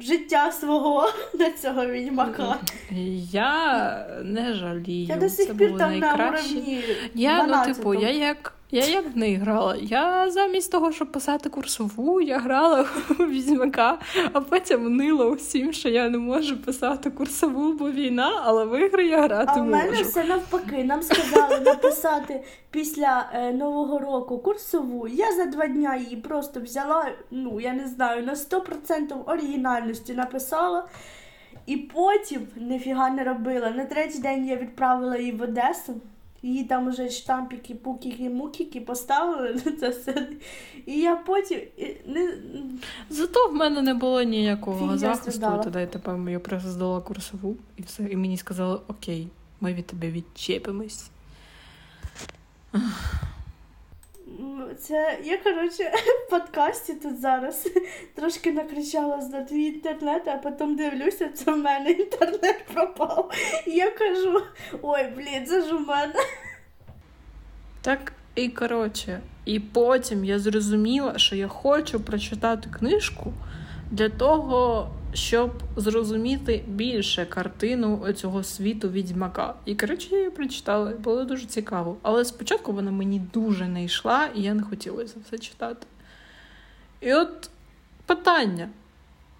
[0.00, 2.56] життя свого на цього відьмака.
[3.30, 5.06] Я не жалію.
[5.06, 8.86] Я до Це сих пір були там на уровні Я, ну, типу, я як, я
[8.86, 9.76] як в неї грала.
[9.76, 13.98] Я замість того, щоб писати курсову, я грала в візьмака,
[14.32, 19.06] а потім нила усім, що я не можу писати курсову, бо війна, але в ігри
[19.06, 20.02] я грати А в мене можу.
[20.02, 20.84] все навпаки.
[20.84, 25.08] Нам сказали написати після е, Нового року курсову.
[25.08, 30.88] Я за два дня її просто взяла, ну я не знаю, на 100% оригінальності написала.
[31.66, 33.70] І потім ніфіга не робила.
[33.70, 35.94] На третій день я відправила її в Одесу.
[36.44, 40.28] Її там уже штампіки, пукіки, мукіки поставили на це все.
[40.86, 41.60] І я потім
[42.06, 42.34] не,
[43.10, 45.32] Зато в мене не було ніякого Фігня захисту.
[45.32, 45.62] страдала.
[45.62, 48.02] Тоді я тепер я просто здала курсову і все.
[48.02, 49.28] І мені сказали, окей,
[49.60, 51.10] ми від тебе відчепимось.
[54.78, 55.92] Це я, коротше,
[56.26, 57.68] в подкасті тут зараз
[58.14, 63.30] трошки накричала на твій інтернет, а потім дивлюся, це в мене інтернет пропав.
[63.66, 64.42] Я кажу:
[64.82, 66.14] ой, блін, це ж у мене.
[67.80, 73.32] Так і коротше, і потім я зрозуміла, що я хочу прочитати книжку
[73.90, 79.54] для того, щоб зрозуміти більше картину цього світу відьмака.
[79.64, 81.96] І коротше, я її прочитала, було дуже цікаво.
[82.02, 85.86] Але спочатку вона мені дуже не йшла, і я не хотіла це все читати.
[87.00, 87.50] І от
[88.06, 88.68] питання.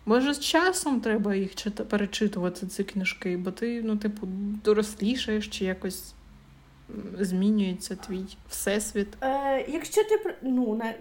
[0.06, 4.26] Може, з часом треба їх чита- перечитувати, ці книжки, бо ти, ну, типу,
[4.64, 6.14] дорослішаєш чи якось
[7.20, 9.08] змінюється твій всесвіт.
[9.20, 10.94] Е, Якщо ти ну, не,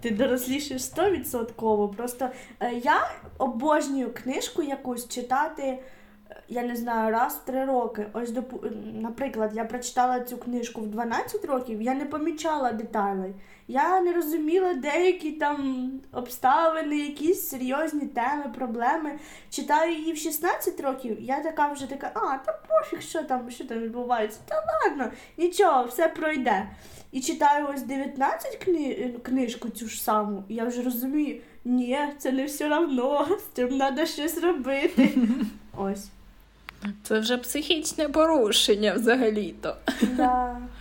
[0.00, 2.28] ти дорослішиш 100%, просто
[2.60, 5.78] е, я обожнюю книжку якусь читати, е,
[6.48, 8.06] я не знаю, раз в три роки.
[8.12, 8.32] Ось,
[8.94, 13.34] наприклад, я прочитала цю книжку в 12 років, я не помічала деталей.
[13.68, 19.18] Я не розуміла деякі там обставини, якісь серйозні теми, проблеми.
[19.50, 23.64] Читаю її в 16 років, я така вже така, а, та пофіг, що там, що
[23.64, 24.40] там відбувається.
[24.48, 26.68] Та ладно, нічого, все пройде.
[27.12, 29.14] І читаю ось 19 кни...
[29.22, 33.78] книжку цю ж саму, і я вже розумію, ні, це не все одно, з цим
[33.78, 35.18] треба щось робити.
[35.76, 36.08] Ось.
[37.02, 39.76] Це вже психічне порушення взагалі-то.
[40.02, 40.58] Да.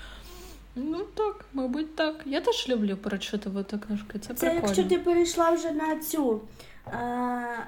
[0.76, 2.16] Ну так, мабуть, так.
[2.26, 4.20] Я теж люблю перечитувати книжки.
[4.20, 4.62] Це, Це прикольно.
[4.66, 6.42] якщо ти перейшла вже на цю.
[6.88, 7.68] Е...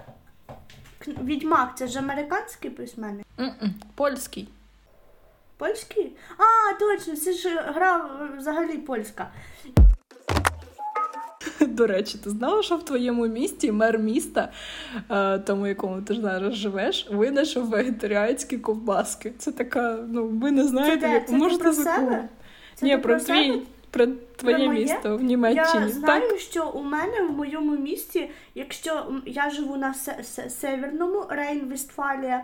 [1.07, 3.25] Відьмак, це ж американський письменник.
[3.95, 4.49] Польський.
[5.57, 6.15] Польський?
[6.37, 9.31] А, точно, це ж гра е, взагалі польська.
[11.59, 14.51] До речі, ти знала, що в твоєму місті мер міста,
[15.11, 19.33] е, тому якому ти ж зараз живеш, винайшов вегетаріанські ковбаски.
[19.37, 21.13] Це така, ну ви не знаєте, де?
[21.13, 22.29] як Це можете закупити.
[22.79, 23.39] Це Ні, про себе?
[23.43, 23.61] твій,
[23.91, 24.79] про твоє моє?
[24.79, 25.83] місто в Німеччині.
[25.85, 30.49] Я знаю, Так, що у мене в моєму місті, якщо я живу на се- се-
[30.49, 32.39] северному Рейн-Вестфалія,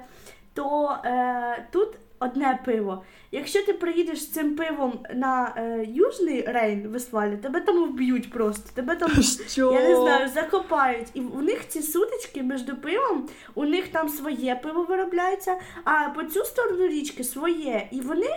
[0.54, 3.04] то е, тут одне пиво.
[3.32, 8.70] Якщо ти приїдеш з цим пивом на е, Южний Рейн-Вестфалія, тебе там вб'ють просто.
[8.74, 9.10] Тебе там
[9.48, 9.74] що?
[9.74, 11.08] Я не знаю, закопають.
[11.14, 16.24] І у них ці сутички між пивом, у них там своє пиво виробляється, а по
[16.24, 17.88] цю сторону річки своє.
[17.92, 18.30] І вони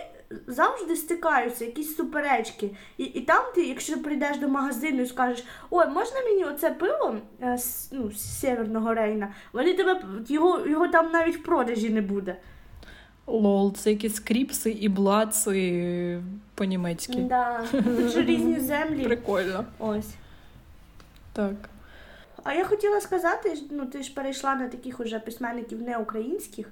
[0.47, 2.69] завжди стикаються, якісь суперечки.
[2.97, 7.15] І, і там ти, якщо прийдеш до магазину і скажеш, ой, можна мені оце пиво
[7.43, 12.01] е, з, ну, з Северного Рейна, вони тебе його, його там навіть в продажі не
[12.01, 12.35] буде.
[13.27, 16.21] Лол, це якісь кріпси і блаци
[16.55, 17.17] по-німецьки.
[17.21, 17.63] Да.
[17.71, 19.03] Тут же різні землі.
[19.03, 19.65] Прикольно.
[19.79, 20.09] Ось.
[21.33, 21.53] Так.
[22.43, 26.65] А я хотіла сказати, ну ти ж перейшла на таких уже письменників неукраїнських.
[26.65, 26.71] М,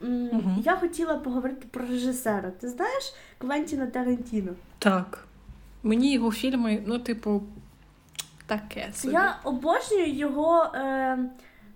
[0.00, 0.62] Мгм.
[0.64, 2.50] Я хотіла поговорити про режисера.
[2.50, 4.52] Ти знаєш Квентіна Тарантіно?
[4.78, 5.18] Так.
[5.82, 7.42] Мені його фільми, ну, типу,
[8.46, 9.14] таке собі.
[9.14, 11.18] Я обожнюю його е,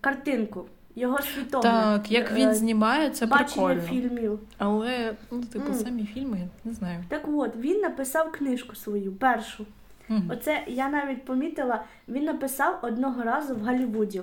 [0.00, 0.64] картинку,
[0.96, 1.62] його світогляд.
[1.72, 3.80] Так, як він е, знімає, це бачення прикольно.
[3.82, 4.38] фільмів.
[4.58, 5.74] Але, ну, типу, Мгм.
[5.74, 7.04] самі фільми, не знаю.
[7.08, 9.66] Так от, він написав книжку свою, першу.
[10.10, 10.30] Мгм.
[10.30, 14.22] Оце я навіть помітила, він написав одного разу в Голлівуді.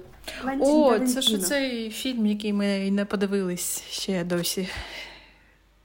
[0.59, 4.69] О, це ж цей фільм, який ми не подивились ще досі.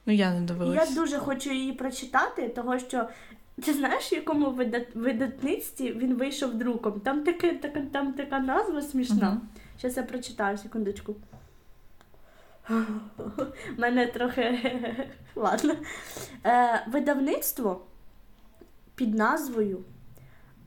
[0.05, 0.89] Ну, я не дивилась.
[0.89, 3.09] Я дуже хочу її прочитати, того що
[3.61, 4.95] ти знаєш, в якому видат...
[4.95, 6.99] видатництві він вийшов друком.
[6.99, 9.41] Там таке, така, там така назва смішна.
[9.81, 11.15] Зараз я прочитаю, секундочку.
[13.77, 14.59] Мене трохи.
[15.35, 15.75] Ладно.
[16.45, 17.81] Е, видавництво
[18.95, 19.83] під назвою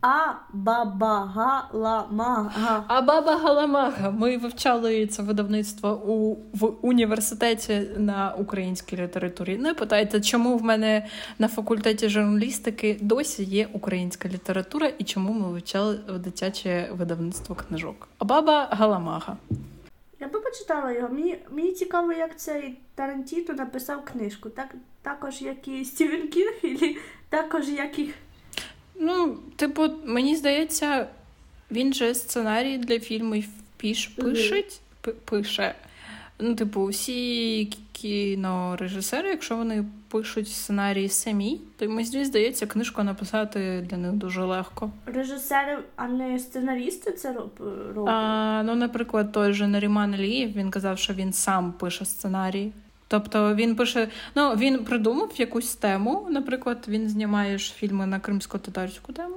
[0.07, 2.85] Абабагаламага.
[2.88, 4.11] А баба Галамага.
[4.11, 9.59] Ми вивчали це видавництво у в університеті на українській літературі.
[9.59, 11.07] Не питайте, чому в мене
[11.38, 18.09] на факультеті журналістики досі є українська література і чому ми вивчали дитяче видавництво книжок.
[18.19, 19.37] А баба Галамага.
[20.21, 21.09] Я би почитала його.
[21.09, 24.51] Мені, мені цікаво, як цей Тарантіто написав книжку.
[24.51, 26.97] Так, також як і Стівен Кінг, і
[27.29, 28.11] також як і.
[29.01, 31.07] Ну, типу, мені здається,
[31.71, 35.75] він же сценарій для фільмів піш пишеть, пи- пише.
[36.41, 43.97] Ну, типу, всі кінорежисери, якщо вони пишуть сценарій самі, то мені здається, книжку написати для
[43.97, 44.91] них дуже легко.
[45.07, 48.15] Режисери, а не сценарісти це роб- роблять.
[48.15, 52.73] А, ну, наприклад, той же Наріман Алієв, він казав, що він сам пише сценарій.
[53.09, 56.27] Тобто він пише, ну він придумав якусь тему.
[56.31, 59.37] Наприклад, він знімає ж фільми на кримсько-татарську тему,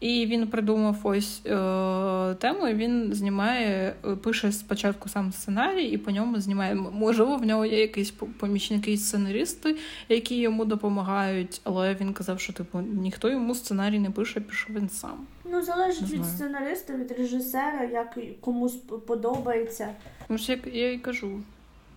[0.00, 2.68] і він придумав ось е, тему.
[2.68, 6.74] і Він знімає, пише спочатку сам сценарій, і по ньому знімає.
[6.74, 9.76] Можливо, в нього є якісь помічники і сценаристи,
[10.08, 11.60] які йому допомагають.
[11.64, 15.26] Але він казав, що типу ніхто йому сценарій не пише, пише він сам.
[15.44, 18.76] Ну залежить від сценариста, від режисера, як комусь
[19.06, 19.88] подобається.
[20.28, 21.40] Ну ж як я й кажу.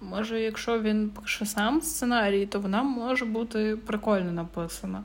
[0.01, 5.03] Може, якщо він пише сам сценарій, то вона може бути прикольно написана.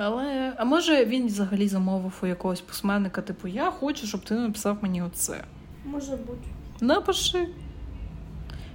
[0.00, 4.78] Але, А може він взагалі замовив у якогось письменника, типу, я хочу, щоб ти написав
[4.80, 5.44] мені оце.
[5.84, 6.48] Може бути.
[6.80, 7.48] Напиши.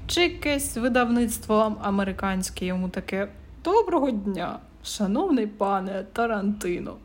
[0.08, 3.28] Чи якесь видавництво американське йому таке
[3.64, 6.96] доброго дня, шановний пане Тарантино.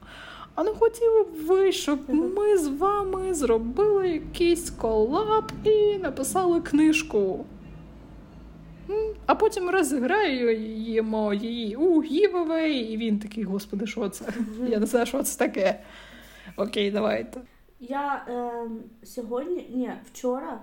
[0.55, 7.45] А не хотіли б ви, щоб ми з вами зробили якийсь колаб і написали книжку
[9.27, 14.25] а потім розіграємо її у гівовей, і він такий, господи, що це?
[14.69, 15.81] Я не знаю, що це таке.
[16.57, 17.41] Окей, давайте.
[17.81, 18.53] Я е,
[19.07, 20.61] сьогодні, ні, вчора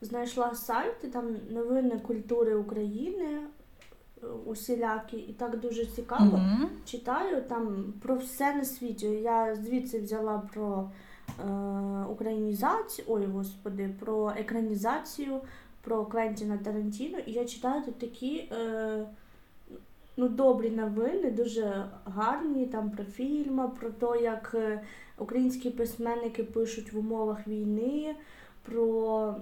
[0.00, 3.38] знайшла сайти там новини культури України
[4.22, 6.36] е, усілякі, і так дуже цікаво.
[6.36, 6.66] Mm-hmm.
[6.84, 9.06] Читаю там про все на світі.
[9.06, 10.90] Я звідси взяла про
[11.28, 11.42] е,
[12.10, 15.40] українізацію, ой, господи, про екранізацію
[15.82, 19.06] про Квентіна Тарантіно, і я читаю тут такі е,
[20.16, 24.82] ну, добрі новини, дуже гарні там про фільми, про те, як е,
[25.18, 28.14] українські письменники пишуть в умовах війни,
[28.62, 29.34] про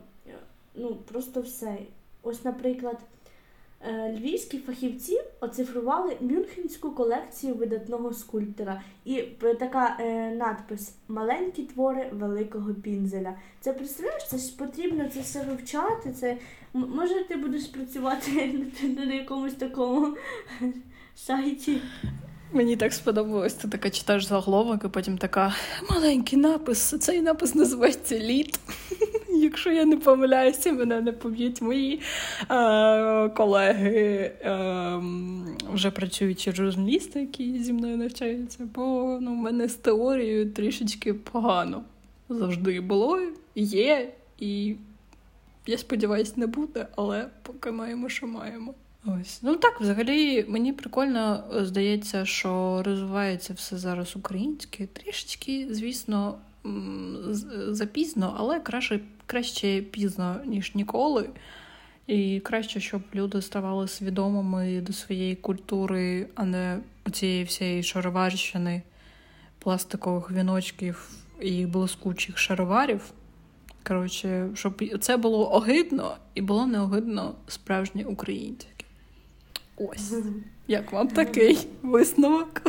[0.74, 1.78] ну, просто все.
[2.22, 2.96] Ось, наприклад.
[3.88, 8.82] Е, львівські фахівці оцифрували мюнхенську колекцію видатного скульптора.
[9.04, 9.16] І
[9.58, 13.34] така е, надпис Маленькі твори великого пінзеля.
[13.60, 16.12] Це представляєш, це ж потрібно це все вивчати.
[16.12, 16.36] Це
[16.72, 18.54] Може ти будеш працювати
[18.96, 20.16] на якомусь такому
[21.14, 21.78] сайті.
[22.52, 25.54] Мені так сподобалось, ти така читаєш заголовок, і потім така
[25.90, 26.94] маленький напис.
[27.00, 28.58] Цей напис називається літ.
[29.50, 32.00] Якщо я не помиляюся, мене не поб'ють мої
[32.50, 35.00] е, колеги, е,
[35.72, 41.82] вже працюючі журналісти, які зі мною навчаються, бо ну, в мене з теорією трішечки погано
[42.28, 43.20] завжди було,
[43.54, 44.74] є, і
[45.66, 48.74] я сподіваюся, не буде, але поки маємо, що маємо.
[49.06, 49.38] Ось.
[49.42, 54.86] Ну так, взагалі, мені прикольно здається, що розвивається все зараз українське.
[54.86, 56.38] Трішечки, звісно,
[57.70, 61.30] запізно, але краще краще пізно, ніж ніколи.
[62.06, 66.78] І краще, щоб люди ставали свідомими до своєї культури, а не
[67.12, 68.82] цієї всієї шароварщини,
[69.58, 73.12] пластикових віночків і блискучих шароварів.
[73.86, 78.84] Коротше, щоб це було огидно і було неогидно справжнє українське.
[79.76, 80.14] Ось.
[80.68, 82.62] Як вам такий висновок?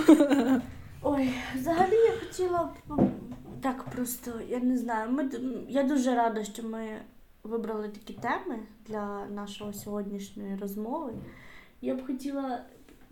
[1.02, 3.11] Ой, взагалі я хотіла б
[3.62, 5.12] так просто, я не знаю.
[5.12, 5.30] Ми,
[5.70, 6.88] Я дуже рада, що ми
[7.44, 11.14] вибрали такі теми для нашої сьогоднішньої розмови.
[11.82, 12.64] Я б хотіла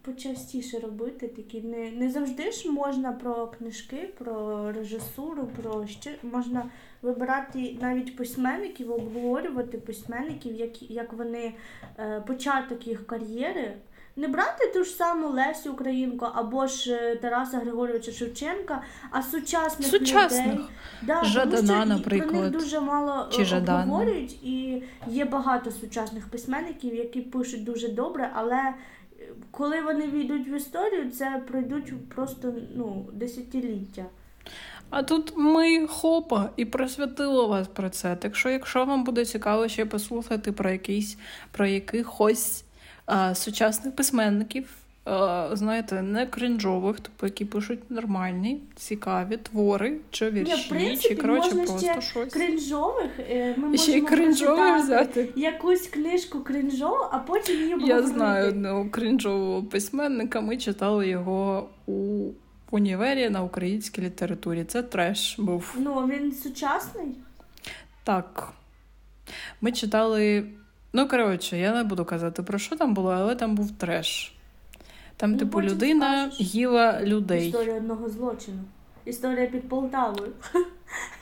[0.01, 1.61] почастіше робити такі.
[1.61, 6.69] Не не завжди ж можна про книжки, про режисуру, про що можна
[7.01, 11.53] вибирати навіть письменників, обговорювати письменників, як як вони
[11.99, 13.73] е, початок їх кар'єри.
[14.19, 19.87] Не брати ту ж саму Лесю Українку або ж е, Тараса Григоровича Шевченка, а сучасних,
[19.87, 20.45] сучасних.
[20.45, 20.65] людей.
[21.01, 22.29] Да, Жадана, тому що наприклад.
[22.29, 27.87] Про них дуже мало е, Чи обговорюють, і є багато сучасних письменників, які пишуть дуже
[27.87, 28.73] добре, але
[29.51, 34.05] коли вони війдуть в історію, це пройдуть просто ну, десятиліття.
[34.89, 38.15] А тут ми хопа і просвятило вас про це.
[38.15, 41.17] Так що, якщо вам буде цікаво ще послухати про якийсь
[41.51, 42.63] про якихось
[43.35, 44.69] сучасних письменників,
[45.51, 51.21] знаєте, не кринжових, тобто які пишуть нормальні, цікаві твори чи вірші, Ні, в принципі, чи
[51.21, 52.33] коротше просто ще щось.
[52.33, 53.11] кринжових.
[53.19, 58.89] Е, ми ще й кринжових взяти якусь книжку кринжову, а потім її Я знаю одного
[58.89, 60.41] кринжового письменника.
[60.41, 62.27] Ми читали його у
[62.71, 64.63] універі на українській літературі.
[64.63, 65.75] Це треш був.
[65.79, 67.07] Ну він сучасний?
[68.03, 68.53] Так.
[69.61, 70.43] Ми читали.
[70.93, 74.35] Ну, коротше, я не буду казати про що там було, але там був треш.
[75.17, 76.55] Там, ну, типу, людина скажеш.
[76.55, 77.47] їла людей.
[77.47, 78.59] Історія одного злочину.
[79.05, 80.31] Історія під Полтавою.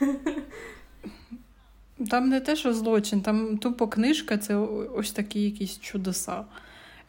[2.10, 4.56] Там не те, що злочин, там тупо книжка, це
[4.94, 6.44] ось такі якісь чудеса.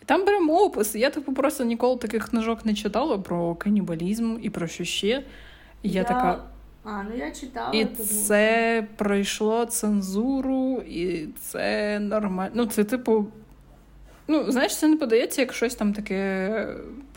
[0.02, 0.96] І там беремо опис.
[0.96, 5.24] Я типу просто ніколи таких книжок не читала про канібалізм і про що ще.
[5.84, 6.44] І я, я така.
[6.90, 7.74] А, ну я читала.
[7.74, 8.10] І тому...
[8.28, 12.52] це пройшло цензуру, і це нормально.
[12.54, 13.26] Ну, це, типу,
[14.32, 16.68] Ну, знаєш, це не подається як щось там таке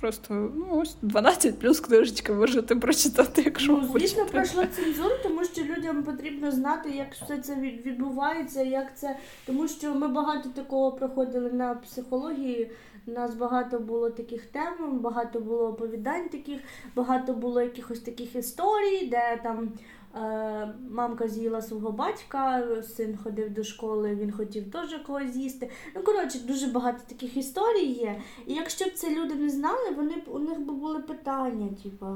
[0.00, 5.62] просто ну, ось 12 плюс книжечка можете прочитати, якщо Ну, звісно, пройшло цензуру, тому що
[5.62, 9.16] людям потрібно знати, як все це відбувається, як це.
[9.46, 12.70] Тому що ми багато такого проходили на психології.
[13.06, 16.60] У нас багато було таких тем, багато було оповідань таких,
[16.96, 19.72] багато було якихось таких історій, де там
[20.14, 25.70] е, мамка з'їла свого батька, син ходив до школи, він хотів теж когось з'їсти.
[25.96, 28.20] Ну, коротше, дуже багато таких історій є.
[28.46, 32.06] І якщо б це люди не знали, вони б у них би були питання, типу.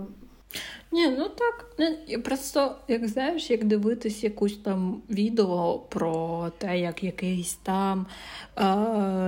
[0.93, 1.67] Ні, ну так.
[2.25, 8.07] Просто, як знаєш, як дивитись якусь там відео про те, як якийсь там
[8.57, 8.65] е,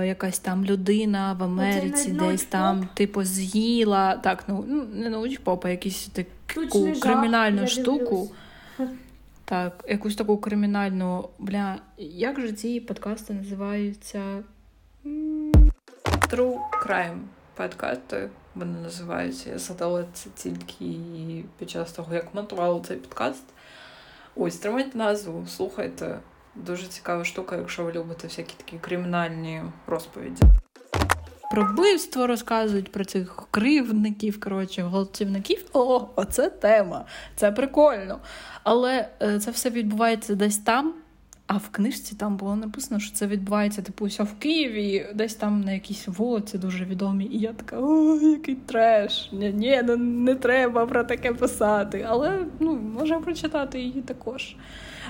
[0.07, 4.15] якась там людина в Америці десь там, типу, з'їла.
[4.15, 6.09] Так, ну ну, не научпоп, а якісь
[6.45, 8.31] таку кримінальну штуку.
[9.45, 11.29] Так, якусь таку кримінальну.
[11.39, 14.43] Бля, як же ці подкасти називаються?
[16.29, 17.19] True Crime
[17.55, 18.29] подкасти
[18.59, 19.49] вони називаються.
[19.49, 20.85] Я згадала це тільки
[21.57, 23.43] під час того, як монтувала цей подкаст.
[24.35, 26.19] Ось, тримайте назву, слухайте.
[26.55, 30.43] Дуже цікава штука, якщо ви любите всякі такі кримінальні розповіді.
[31.51, 35.65] Про вбивство розказують про цих кривдників, коротше, гвалтівників.
[35.73, 37.05] О, оце тема.
[37.35, 38.19] Це прикольно.
[38.63, 40.93] Але е, це все відбувається десь там.
[41.51, 45.61] А в книжці там було написано, що це відбувається типу ось в Києві, десь там
[45.61, 47.25] на якійсь вулиці дуже відомі.
[47.25, 49.29] І я така, о, який треш.
[49.31, 52.05] Ні, ні, ну не треба про таке писати.
[52.09, 54.55] Але ну, можна прочитати її також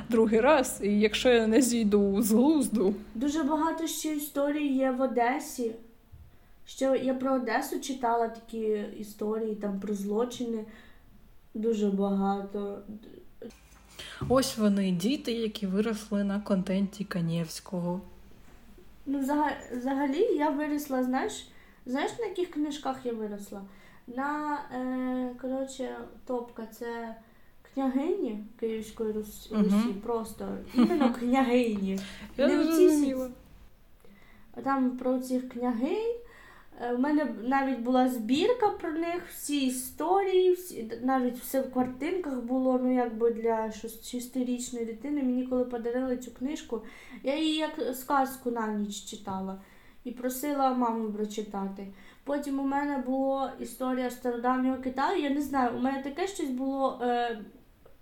[0.10, 0.80] другий раз.
[0.84, 5.72] І якщо я не зійду з глузду, Дуже багато ще історій є в Одесі.
[6.66, 10.66] Ще я про Одесу читала такі історії там про злочини.
[11.54, 12.80] Дуже багато.
[14.30, 18.02] Ось вони, діти, які виросли на контенті Канєвського.
[19.06, 19.20] Ну,
[19.72, 21.48] взагалі я виросла, знаєш,
[21.86, 23.62] знаєш, на яких книжках я виросла?
[24.08, 27.16] На е, коротше, топка це
[27.74, 29.12] княгині Київської.
[29.12, 29.50] Русі.
[30.04, 32.00] Просто іменно княгині.
[32.38, 33.30] Я Не зрозуміла.
[34.64, 36.16] Там про цих княгинь.
[36.82, 42.42] Е, У мене навіть була збірка про них, всі історії, всі, навіть все в картинках
[42.42, 43.72] було, ну якби для
[44.04, 45.24] шестирічної дитини.
[45.24, 46.82] Мені коли подарили цю книжку,
[47.24, 49.62] я її як сказку на ніч читала
[50.04, 51.88] і просила маму прочитати.
[52.24, 55.22] Потім у мене була історія стародавнього Китаю.
[55.22, 57.40] Я не знаю, у мене таке щось було е,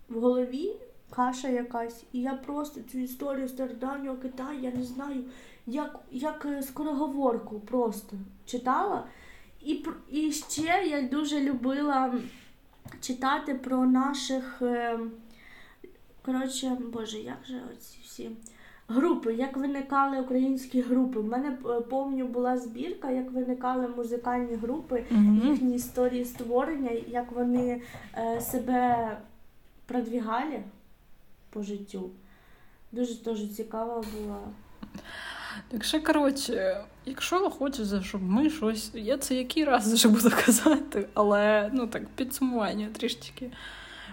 [0.09, 0.75] в голові,
[1.09, 5.23] каша якась, і я просто цю історію стародавнього Китаю, я не знаю
[5.67, 9.03] як, як е, скороговорку просто читала.
[9.61, 12.13] І, і ще я дуже любила
[13.01, 14.61] читати про наших.
[14.61, 14.99] е,
[16.25, 18.29] Коротше, боже, як же оці всі
[18.87, 21.19] групи, як виникали українські групи.
[21.19, 25.05] У мене е, помню була збірка, як виникали музикальні групи,
[25.43, 27.81] їхні історії створення, як вони
[28.39, 29.17] себе
[29.85, 30.63] продвігали
[31.49, 32.09] по життю.
[32.91, 34.39] Дуже теж цікава була.
[35.67, 38.91] Так що, коротше, якщо хочеться, щоб ми щось.
[38.93, 43.51] Я це який раз вже буду казати, але ну так, підсумування трішечки.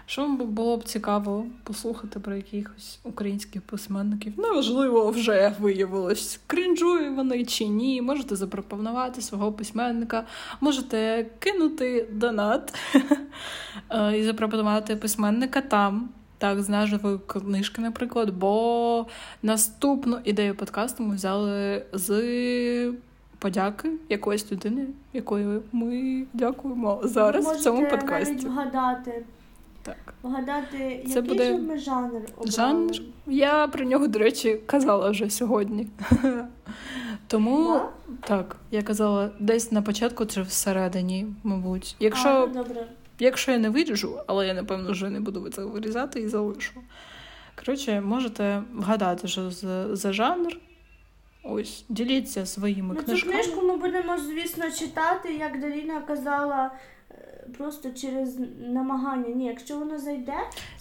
[0.06, 4.32] Що вам було б цікаво послухати про якихось українських письменників?
[4.36, 8.02] Неважливо, вже виявилось, крінжує вони чи ні.
[8.02, 10.26] Можете запропонувати свого письменника,
[10.60, 12.74] можете кинути донат
[13.90, 16.08] е, і запропонувати письменника там.
[16.44, 19.06] Так, з назвою книжки, наприклад, бо
[19.42, 22.92] наступну ідею подкасту ми взяли з
[23.38, 28.32] подяки якоїсь людини, якої ми дякуємо зараз Ви в цьому подкасті.
[28.32, 29.24] навіть вгадати,
[29.82, 30.14] Так.
[30.22, 32.50] вгадати, Це який буде же ми жанр обрали.
[32.50, 32.92] Жанр?
[33.26, 35.86] Я про нього, до речі, казала вже сьогодні.
[37.26, 37.88] Тому Да?
[38.20, 41.96] так, я казала десь на початку чи всередині, мабуть.
[42.00, 42.86] Якщо, А, ну, добре.
[43.18, 46.72] Якщо я не виріжу, але я напевно вже не буду це вирізати і залишу.
[47.58, 50.56] Коротше, можете вгадати, що за, за жанр.
[51.44, 56.70] Ось, діліться своїми Ну, цю книжку ми будемо, звісно, читати, як Даріна казала,
[57.10, 59.28] е, просто через намагання.
[59.28, 60.36] Ні, якщо вона зайде,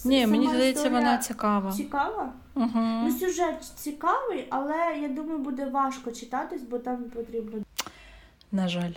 [0.05, 1.71] Ні, мені здається, вона цікава.
[1.71, 2.33] цікава.
[2.55, 2.69] Угу.
[2.75, 7.61] Ну, сюжет цікавий, але я думаю, буде важко читатись, бо там потрібно.
[8.51, 8.91] На жаль.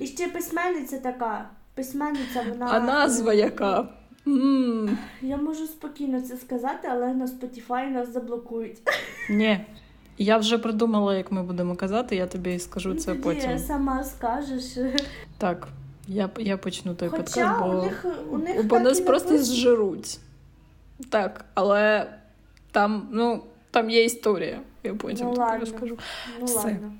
[0.00, 1.50] І ще письменниця така.
[1.78, 2.66] Письменниця, вона.
[2.72, 3.88] А назва яка?
[4.26, 8.78] м Я можу спокійно це сказати, але на Spotify нас заблокують.
[9.30, 9.60] Ні.
[10.18, 13.58] Я вже придумала, як ми будемо казати, я тобі скажу це Тоді потім.
[13.58, 14.64] сама скажеш.
[15.38, 15.68] Так,
[16.08, 19.54] я, я почну той Хоча подкаст, бо, у них, у них бо нас просто написано.
[19.56, 20.18] зжируть.
[21.10, 22.06] Так, але
[22.72, 24.60] там, ну, там є історія.
[24.84, 25.98] Я потім Ну, тобі розкажу.
[26.40, 26.56] Ну Все.
[26.58, 26.92] ладно.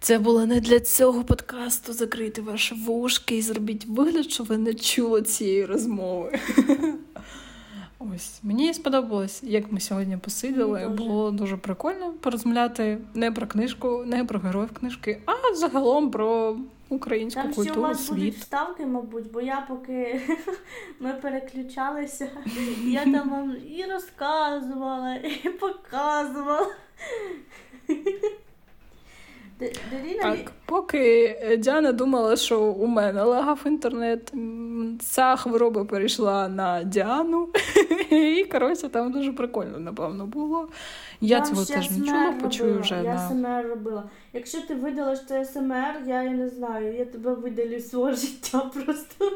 [0.00, 4.74] Це було не для цього подкасту закрити ваші вушки і зробіть вигляд, що ви не
[4.74, 6.38] чули цієї розмови.
[7.98, 10.80] Ось мені сподобалось, як ми сьогодні посиділи.
[10.80, 10.90] Теж.
[10.90, 16.56] Було дуже прикольно порозмовляти не про книжку, не про героїв книжки, а загалом про
[16.88, 20.20] українську Там ще у культуру, вас будуть вставки, мабуть, бо я поки
[21.00, 22.28] ми переключалися,
[22.84, 26.66] я там вам і розказувала, і показувала.
[30.22, 34.32] Так, поки е, Діана думала, що у мене лагав інтернет,
[35.00, 37.48] ця хвороба перейшла на Діану.
[38.10, 40.68] І коротше, там дуже прикольно, напевно, було.
[41.20, 44.04] Я цього теж не чула, почую вже Я СМР робила.
[44.32, 49.32] Якщо ти видалиш це СМР, я і не знаю, я тебе видалю свого життя просто.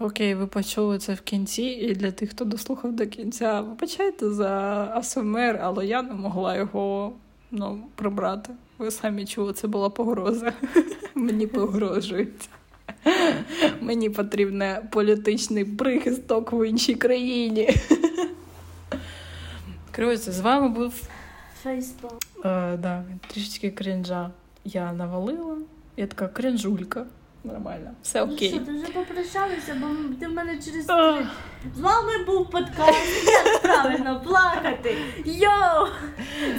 [0.00, 1.62] окей, ви почули це в кінці.
[1.62, 4.50] І для тих, хто дослухав до кінця, вибачайте за
[4.94, 7.12] АСМР, але я не могла його
[7.50, 8.50] ну, прибрати.
[8.78, 10.52] Ви самі чули, це була погроза.
[11.14, 12.48] Мені погрожують.
[13.80, 17.76] Мені потрібен політичний прихисток в іншій країні.
[19.96, 21.02] Коротше, з вами був
[21.62, 22.18] Фейсбук.
[22.44, 24.30] е, да, трішечки крінжа.
[24.64, 25.56] Я навалила.
[25.96, 27.06] Я така крінжулька.
[27.44, 27.90] Нормально.
[28.02, 28.48] Все Ну окей.
[28.48, 29.86] що, ти вже попрощалися, бо
[30.20, 31.26] ти в мене через три.
[31.76, 34.96] З вами був подкаст Як правильно плакати.
[35.24, 35.86] Йоу!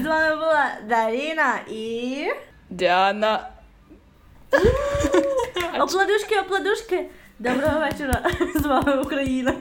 [0.02, 2.26] З вами була Даріна і.
[2.70, 3.50] Діана.
[5.80, 7.10] Опладушки, опладушки.
[7.40, 8.30] Доброго вечора.
[8.56, 9.54] З вами Україна.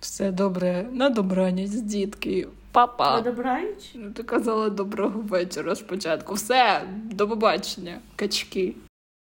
[0.00, 0.86] Все добре.
[0.92, 2.42] На добраніч, дітки.
[2.42, 3.20] На Папа.
[3.20, 3.90] добраніч.
[3.94, 6.34] Ну, ти казала доброго вечора спочатку.
[6.34, 8.74] Все, до побачення, качки.